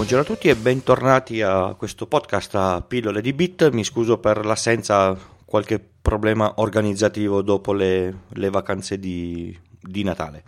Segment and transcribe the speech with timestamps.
[0.00, 3.68] Buongiorno a tutti e bentornati a questo podcast a pillole di bit.
[3.70, 5.14] Mi scuso per l'assenza,
[5.44, 10.42] qualche problema organizzativo dopo le, le vacanze di, di, Natale.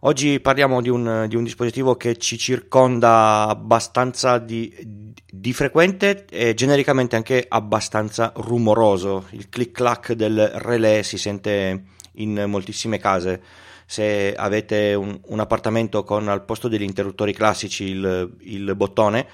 [0.00, 6.52] Oggi parliamo di un, di un, dispositivo che ci circonda abbastanza di, di frequente e
[6.52, 9.24] genericamente anche abbastanza rumoroso.
[9.30, 11.84] Il click clack del relè si sente
[12.14, 13.42] in moltissime case
[13.86, 19.26] se avete un, un, appartamento con al posto degli interruttori classici il, il, bottone,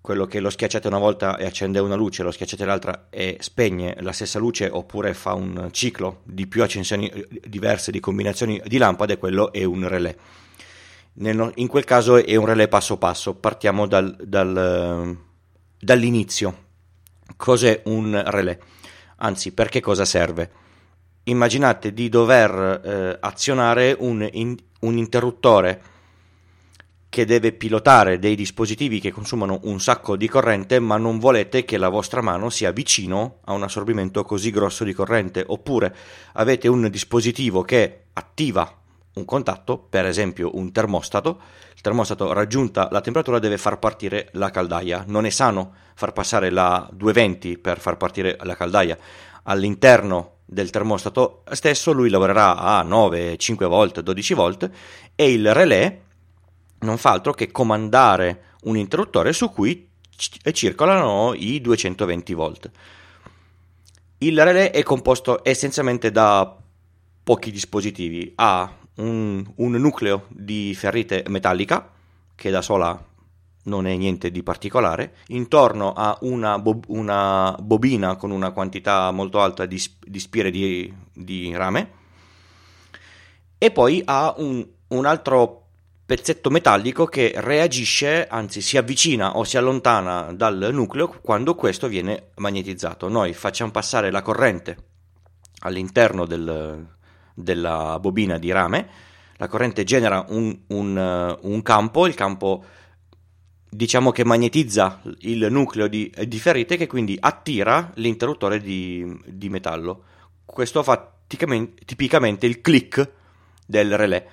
[0.00, 3.96] quello che lo schiacciate una volta e accende una luce, lo schiacciate l'altra e spegne
[4.00, 7.10] la stessa luce, oppure fa un ciclo di più accensioni
[7.46, 10.16] diverse, di combinazioni di lampade, quello è un relè.
[11.14, 15.16] In quel caso è un relè passo passo, partiamo dal, dal,
[15.78, 16.70] dall'inizio.
[17.36, 18.58] Cos'è un relè?
[19.16, 20.50] Anzi, per che cosa serve?
[21.24, 25.90] Immaginate di dover eh, azionare un, in, un interruttore
[27.12, 31.76] che deve pilotare dei dispositivi che consumano un sacco di corrente, ma non volete che
[31.76, 35.94] la vostra mano sia vicino a un assorbimento così grosso di corrente, oppure
[36.32, 38.78] avete un dispositivo che attiva
[39.14, 41.38] un contatto, per esempio un termostato,
[41.74, 46.48] il termostato raggiunta la temperatura deve far partire la caldaia, non è sano far passare
[46.48, 48.96] la 220 per far partire la caldaia.
[49.42, 54.70] All'interno del termostato stesso lui lavorerà a 9, 5 volt, 12 volt
[55.14, 56.00] e il relè
[56.80, 59.88] non fa altro che comandare un interruttore su cui
[60.52, 62.70] circolano i 220 volt.
[64.18, 66.56] Il relè è composto essenzialmente da
[67.24, 68.32] pochi dispositivi.
[68.36, 71.90] Ha un, un nucleo di ferrite metallica
[72.34, 73.10] che da sola
[73.64, 79.40] non è niente di particolare, intorno a una, bob- una bobina con una quantità molto
[79.40, 82.00] alta di, di spire di, di, rame
[83.58, 85.60] e poi ha un, un, altro
[86.04, 92.30] pezzetto metallico che reagisce, anzi si avvicina o si allontana dal nucleo quando questo viene
[92.36, 93.08] magnetizzato.
[93.08, 94.76] Noi facciamo passare la corrente
[95.60, 96.84] all'interno del,
[97.34, 98.88] della bobina di rame,
[99.36, 102.64] la corrente genera un, un campo, il campo
[103.74, 110.04] diciamo che magnetizza il nucleo di, di ferrite che quindi attira l'interruttore di, di metallo.
[110.44, 113.10] Questo fa tipicamente il click
[113.64, 114.26] del relè.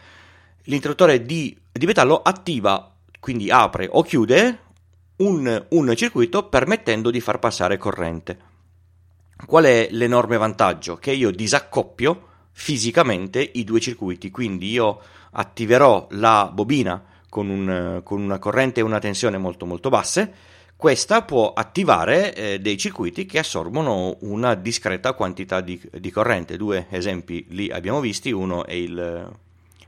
[0.63, 4.59] L'interruttore di, di metallo attiva, quindi apre o chiude
[5.17, 8.47] un, un circuito permettendo di far passare corrente.
[9.45, 10.97] Qual è l'enorme vantaggio?
[10.97, 14.99] Che io disaccoppio fisicamente i due circuiti, quindi io
[15.31, 20.33] attiverò la bobina con, un, con una corrente e una tensione molto molto basse,
[20.75, 26.55] questa può attivare eh, dei circuiti che assorbono una discreta quantità di, di, corrente.
[26.55, 29.29] Due esempi li abbiamo visti, uno è il,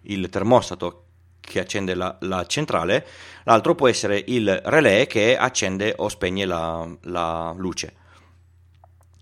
[0.01, 1.05] il termostato
[1.39, 3.07] che accende la, la, centrale,
[3.43, 7.93] l'altro può essere il relè che accende o spegne la, la luce.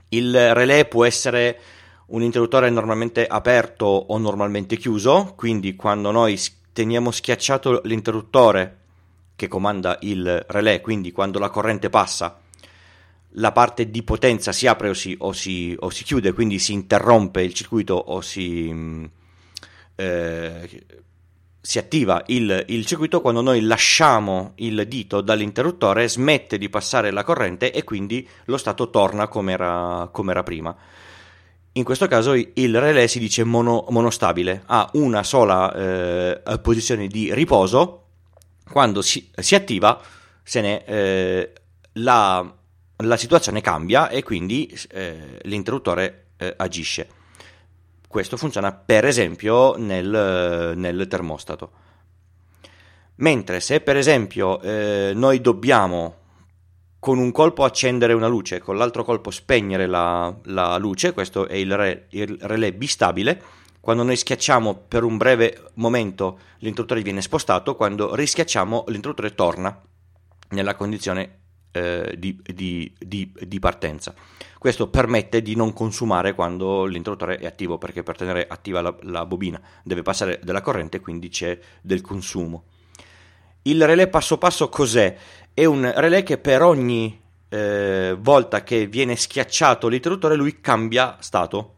[0.09, 1.59] Il relè può essere
[2.07, 6.35] un interruttore normalmente aperto o normalmente chiuso, quindi quando noi
[6.73, 8.77] teniamo schiacciato l'interruttore
[9.35, 12.39] che comanda il relè, quindi quando la corrente passa
[13.33, 16.73] la parte di potenza si apre o si, o si, o si chiude, quindi si
[16.73, 19.05] interrompe il circuito o si, mm,
[19.95, 20.85] eh,
[21.61, 27.23] si attiva il, il, circuito, quando noi lasciamo il dito dall'interruttore smette di passare la
[27.23, 30.75] corrente e quindi lo stato torna come era, come era prima.
[31.79, 37.33] In questo caso il relè si dice mono, monostabile, ha una sola eh, posizione di
[37.33, 38.07] riposo,
[38.69, 39.97] quando si, si attiva
[40.43, 41.53] se ne, eh,
[41.93, 42.53] la,
[42.97, 47.07] la, situazione cambia e quindi eh, l'interruttore eh, agisce.
[48.05, 51.71] Questo funziona per esempio nel, nel termostato.
[53.15, 56.15] Mentre se per esempio eh, noi dobbiamo
[56.99, 61.55] con un colpo accendere una luce con l'altro colpo spegnere la, la luce, questo è
[61.55, 63.41] il, re, il, relè bistabile.
[63.79, 69.81] Quando noi schiacciamo per un breve momento l'interruttore viene spostato, quando rischiacciamo l'interruttore torna
[70.49, 71.37] nella condizione
[71.71, 74.13] eh, di, di, di, di, partenza.
[74.57, 79.25] Questo permette di non consumare quando l'interruttore è attivo, perché per tenere attiva la, la
[79.25, 82.65] bobina deve passare della corrente, quindi c'è del consumo.
[83.63, 85.15] Il relè passo passo cos'è?
[85.59, 87.19] È un relè che per ogni
[87.49, 91.75] eh, volta che viene schiacciato l'interruttore lui cambia stato.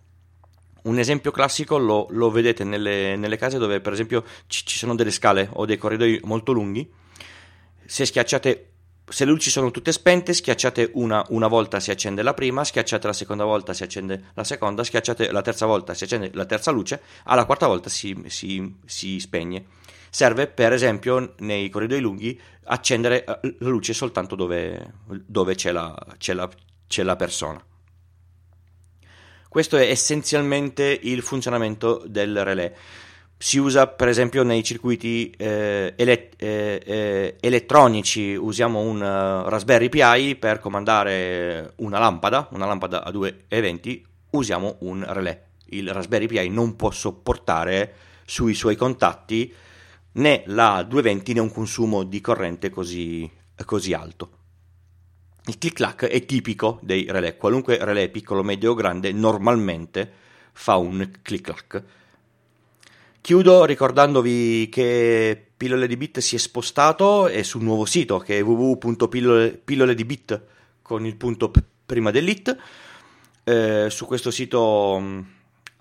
[0.83, 4.93] Un esempio classico lo, lo vedete nelle, nelle, case dove per esempio ci, ci, sono
[4.93, 6.87] delle scale o dei corridoi molto lunghi.
[7.83, 8.69] Se schiacciate,
[9.07, 13.07] se le luci sono tutte spente, schiacciate una, una volta si accende la prima, schiacciate
[13.07, 16.69] la seconda volta si accende la seconda, schiacciate la terza volta si accende la terza
[16.69, 19.65] luce, alla quarta volta si, si, si spegne
[20.11, 24.93] serve per esempio nei corridoi lunghi accendere eh, la luce soltanto dove,
[25.25, 26.47] dove c'è, la, c'è, la,
[26.87, 27.63] c'è la persona.
[29.49, 32.73] Questo è essenzialmente il funzionamento del relè
[33.41, 39.89] si usa per esempio nei circuiti eh, ele- eh, eh, elettronici, usiamo un uh, Raspberry
[39.89, 45.41] Pi per comandare una lampada, una lampada a due eventi, usiamo un relè.
[45.69, 49.51] Il Raspberry Pi non può sopportare sui suoi contatti
[50.13, 53.29] né la 220 né un consumo di corrente così,
[53.65, 54.39] così alto.
[55.45, 60.11] Il click-clack è tipico dei relè, qualunque relè piccolo, medio o grande normalmente
[60.53, 61.83] fa un click-clack
[63.21, 68.43] Chiudo ricordandovi che Pillole di Bit si è spostato e sul nuovo sito che è
[68.43, 70.41] www.pilloledibit
[70.81, 72.57] con il punto p- prima dell'it.
[73.43, 74.99] Eh, su questo sito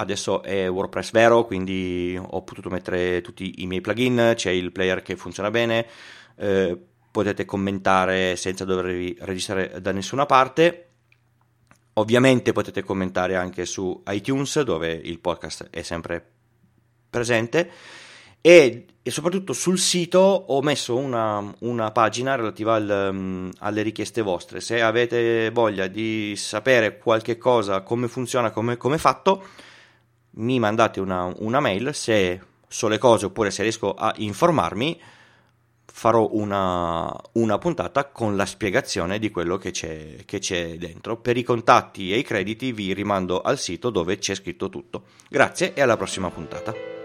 [0.00, 5.02] adesso è WordPress vero, quindi ho potuto mettere tutti i miei plugin, c'è il player
[5.02, 5.86] che funziona bene,
[6.36, 6.76] eh,
[7.10, 10.86] potete commentare senza dovervi registrare da nessuna parte.
[11.94, 16.24] Ovviamente potete commentare anche su iTunes dove il podcast è sempre
[17.10, 17.70] presente
[18.40, 24.22] e, e, soprattutto sul sito ho messo una, una pagina relativa al, um, alle richieste
[24.22, 24.60] vostre.
[24.60, 29.44] Se avete voglia di sapere qualche cosa, come funziona, come è fatto,
[30.32, 31.94] mi mandate una, una, mail.
[31.94, 35.00] Se so le cose oppure se riesco a informarmi,
[35.92, 41.16] farò una, una puntata con la spiegazione di quello che c'è, che c'è dentro.
[41.16, 45.04] Per i contatti e i crediti vi rimando al sito dove c'è scritto tutto.
[45.28, 46.99] Grazie e alla prossima puntata.